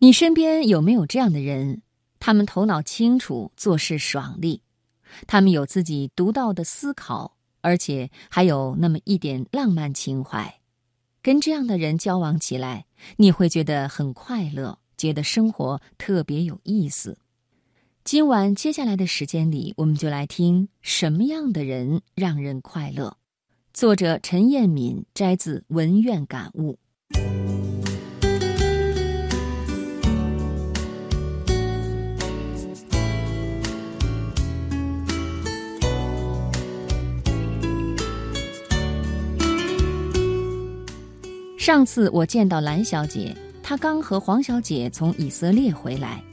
[0.00, 1.82] 你身边有没有这样的人？
[2.20, 4.62] 他们头脑清楚，做事爽利，
[5.26, 10.60] 他们有自己独到的思考，而且还有那么一点浪漫情怀。
[11.20, 17.18] 跟这样的人交往起来，你会觉得很快乐，觉得生活特别有意思。
[18.04, 23.16] 今晚接下来的时间里，我们就来听什么样的人让人快乐。
[23.74, 26.74] 作者陈彦敏摘自《文苑感悟》。
[41.68, 46.24] 上次我见到蓝小姐，她刚和黄小姐从以色列回来，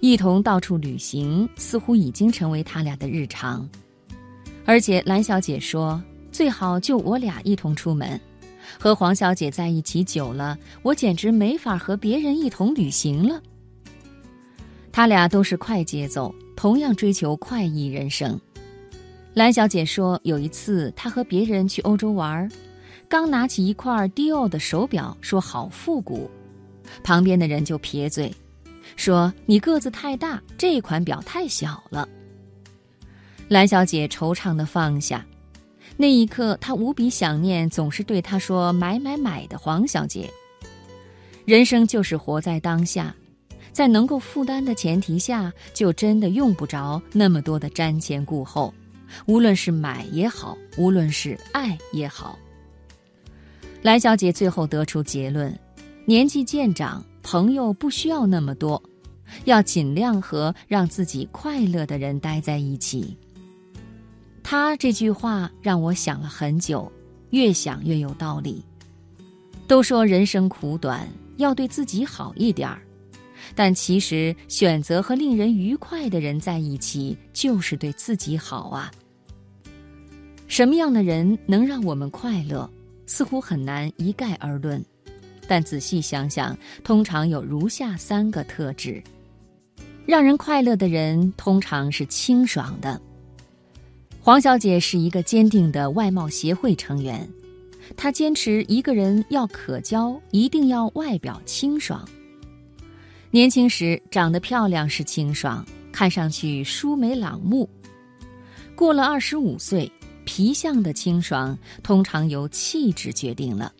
[0.00, 3.70] 一同到处旅行，似乎已经成为他俩的日常。
[4.64, 6.02] 而且蓝小姐说，
[6.32, 8.20] 最好就我俩一同出门。
[8.80, 13.40] 和黄小姐在一起久了，我简直没法和别人一同旅行了。
[14.90, 18.36] 他俩都是快节奏，同样追求快意人生。
[19.34, 22.50] 蓝小姐说，有一次她和别人去欧洲玩。
[23.12, 26.30] 刚拿起一块迪奥的手表，说好复古，
[27.04, 28.34] 旁边的人就撇嘴，
[28.96, 32.08] 说你个子太大，这款表太小了。
[33.48, 35.26] 蓝小姐惆怅的放下，
[35.98, 40.30] 那一刻她无比想念总是对她说买买买的黄小姐。
[41.44, 43.14] 人生就是活在当下，
[43.72, 48.72] 在能够负担的前提下，就真的用不着那么多的瞻前顾后，
[49.26, 52.38] 无论是买也好，无论是爱也好。
[53.82, 55.52] 蓝小姐最后得出结论：
[56.04, 58.80] 年纪渐长，朋友不需要那么多，
[59.44, 63.16] 要尽量和让自己快乐的人待在一起。
[64.40, 66.90] 她这句话让我想了很久，
[67.30, 68.64] 越想越有道理。
[69.66, 71.08] 都说人生苦短，
[71.38, 72.80] 要对自己好一点儿，
[73.52, 78.92] 但其实选择和令人愉快的人在一起，就是对自己好啊。
[80.46, 82.70] 什么样的人能让我们快乐？
[83.06, 84.84] 似乎很难一概而论，
[85.46, 89.02] 但仔细想想，通常有如下三个特质：
[90.06, 93.00] 让人快乐的人通常是清爽的。
[94.20, 97.28] 黄小姐是一个坚定的外貌协会成员，
[97.96, 102.08] 她坚持一个人要可交，一定要外表清爽。
[103.30, 107.66] 年轻时长得漂亮是清爽，看上去舒眉朗目；
[108.76, 109.90] 过了二十五岁。
[110.24, 113.72] 皮相的清爽通常由气质决定了，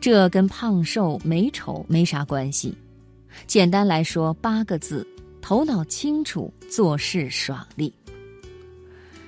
[0.00, 2.76] 这跟胖瘦美丑没啥关系。
[3.46, 5.06] 简单来说，八个字：
[5.40, 7.92] 头脑清楚，做事爽利。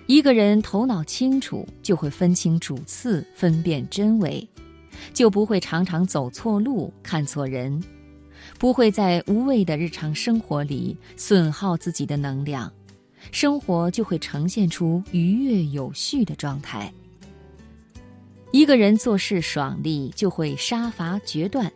[0.06, 4.46] 一个人头脑清楚，就会分清主次，分辨真伪，
[5.14, 7.82] 就不会常常走错路、看错人，
[8.58, 12.70] 不会在无谓的日常生活里损耗自己的能量。
[13.32, 16.92] 生活就会呈现出愉悦有序的状态。
[18.52, 21.72] 一个人做事爽利，就会杀伐决断，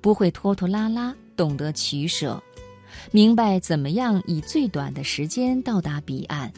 [0.00, 2.40] 不会拖拖拉拉，懂得取舍，
[3.10, 6.52] 明白怎么样以最短的时间到达彼岸，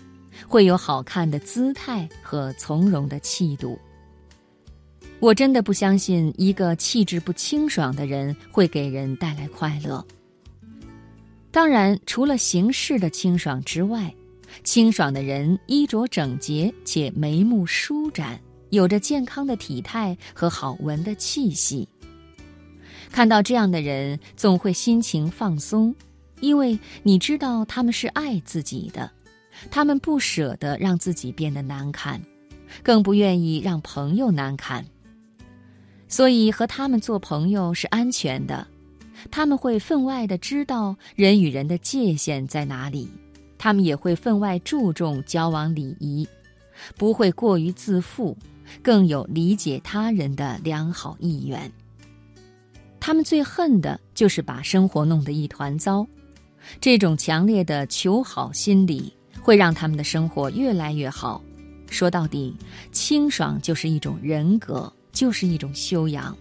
[0.47, 3.79] 会有好看的姿态和从容的气度。
[5.21, 10.05] 我真的不相信一个气质不清爽的人会给人带来快乐。
[11.51, 14.13] 当然，除了形式的清爽之外，
[14.65, 18.41] 清爽的人衣着整洁且眉目舒展，
[18.71, 21.89] 有着健康的体态和好闻的气息。
[23.11, 25.95] 看到这样的人，总会心情放松，
[26.41, 29.11] 因为你知道他们是爱自己的，
[29.71, 32.21] 他们不舍得让自己变得难看，
[32.83, 34.85] 更不愿意让朋友难看。
[36.09, 38.67] 所以和他们做朋友是安全的，
[39.31, 43.11] 他们会分外的知道人与人的界限在哪里。
[43.63, 46.27] 他们也会分外注重交往礼仪，
[46.97, 48.37] 不会过于自负，
[48.83, 51.71] 更有理解他人的良好意愿。
[52.99, 56.05] 他们最恨的就是把生活弄得一团糟，
[56.81, 61.41] 这种强烈的求好心理会让他们的生活越来越好。
[61.89, 62.57] 说到底，
[62.91, 66.37] 清爽就是一种人格，就是一种修养。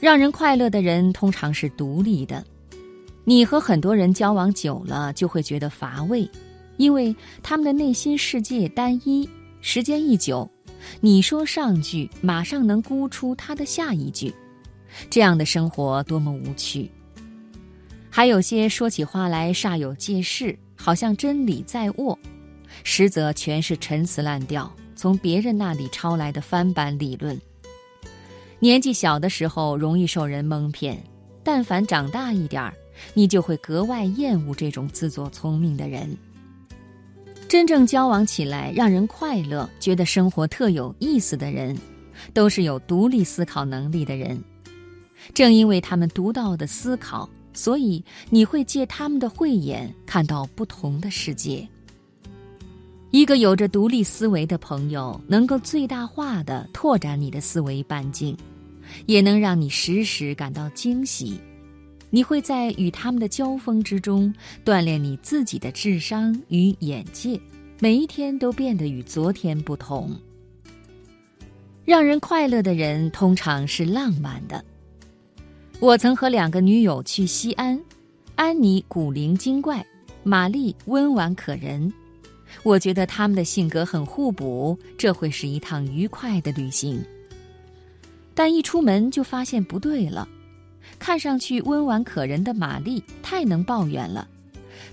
[0.00, 2.44] 让人快乐的人通常是独立的。
[3.28, 6.26] 你和很多人交往久了，就会觉得乏味，
[6.78, 9.28] 因为他们的内心世界单一。
[9.60, 10.50] 时间一久，
[10.98, 14.32] 你说上句，马上能估出他的下一句，
[15.10, 16.90] 这样的生活多么无趣。
[18.08, 22.18] 还有些说起话来煞有介事，好像真理在握，
[22.82, 27.38] 实则全是陈词滥调，从别人那里抄来的翻版理论。
[28.58, 30.98] 年纪小的时候容易受人蒙骗。
[31.44, 32.74] 但凡长大一点儿，
[33.14, 36.16] 你就会格外厌恶这种自作聪明的人。
[37.48, 41.76] 真正交往起来让人快乐、觉得生活特有意思的人，
[42.34, 44.38] 都是有独立思考能力的人。
[45.32, 51.66] 正因为他们独到的思考，所以你会借他们的慧眼看到不同的世界。
[53.10, 58.36] 一个有着独立思维的朋友，能够最大化的拓展你的思维半径，
[59.06, 61.40] 也能让你时时感到惊喜。
[62.10, 64.32] 你会在与他们的交锋之中
[64.64, 67.38] 锻炼你自己的智商与眼界，
[67.80, 70.16] 每一天都变得与昨天不同。
[71.84, 74.64] 让人快乐的人通常是浪漫的。
[75.80, 77.78] 我曾和两个女友去西安，
[78.36, 79.84] 安妮古灵精怪，
[80.22, 81.92] 玛丽温婉可人。
[82.62, 87.02] 我觉得他们的性格很互补，这会是一趟愉快的旅行。
[88.34, 90.26] 但一出门就发现不对了。
[90.98, 94.28] 看上去温婉可人的玛丽太能抱怨了，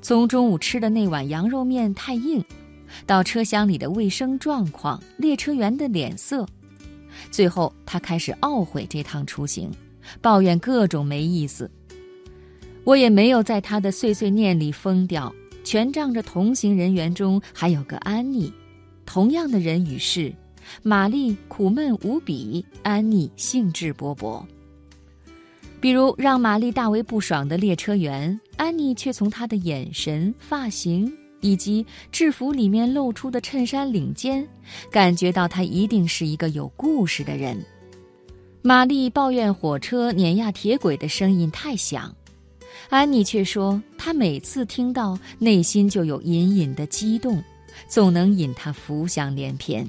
[0.01, 2.43] 从中午吃的那碗羊肉面太硬，
[3.05, 6.45] 到车厢里的卫生状况、列车员的脸色，
[7.31, 9.71] 最后她开始懊悔这趟出行，
[10.21, 11.69] 抱怨各种没意思。
[12.83, 18.53] 我也没有在她的碎碎念里疯掉，全仗着同行人员中还有个安妮，
[19.05, 20.31] 同样的人与事，
[20.83, 24.45] 玛丽苦闷无比，安妮兴致勃勃。
[25.79, 31.11] 比如让玛丽大为不爽的列车员，安妮却从他的眼神、发型
[31.41, 34.47] 以及制服里面露出的衬衫领尖，
[34.89, 37.63] 感觉到他一定是一个有故事的人。
[38.63, 42.11] 玛丽抱怨火车碾压铁轨的声音太响，
[42.89, 47.43] 安妮却说她每次听到，内心就有隐隐的激动，
[47.87, 49.87] 总能引她浮想联翩。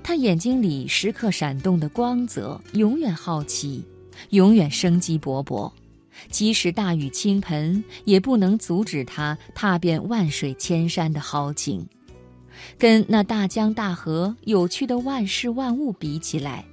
[0.00, 3.84] 她眼睛里时刻闪动的光泽，永远好奇。
[4.28, 5.72] 永远生机勃勃，
[6.30, 11.86] 即使大雨倾盆，也不能阻止他踏遍万水千山的豪情。
[12.78, 16.64] 跟那大江大河、有趣的万事万物比起来，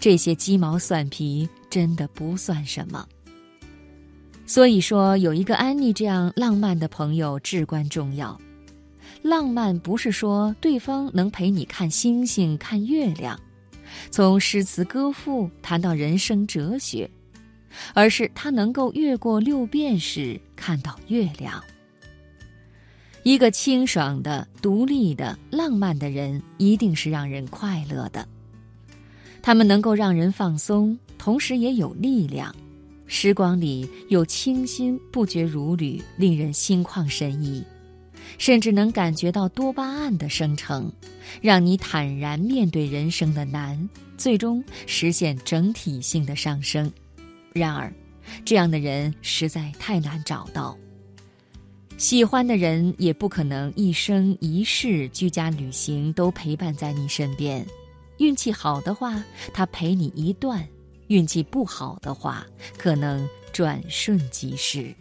[0.00, 3.06] 这些鸡毛蒜皮真的不算什么。
[4.44, 8.38] 所以说，有一个安妮这样浪漫的朋友至关重要。
[9.22, 13.38] 浪漫不是说对方能陪你看星星、看月亮。
[14.10, 17.10] 从诗词歌赋谈到人生哲学，
[17.94, 21.62] 而是他能够越过六便士看到月亮。
[23.22, 28.26] 一个清爽的、独立的、浪漫的人，一定是让人快乐的。
[29.42, 32.54] 他们能够让人放松，同时也有力量。
[33.08, 37.64] 时光里有清新，不绝如缕，令人心旷神怡。
[38.38, 40.92] 甚至能感觉到多巴胺的生成，
[41.40, 46.90] 让你坦然面对人生的难，最终实现整体性的上升。
[47.52, 47.92] 然而，
[48.44, 50.76] 这样的人实在太难找到。
[51.96, 57.66] 喜欢的人也不可能一生一世居家旅行都陪伴在你身边。
[58.18, 59.22] 运气好的话，
[59.54, 60.60] 他陪你一段；
[61.06, 62.46] 运气不好的话，
[62.76, 64.94] 可能转瞬即逝。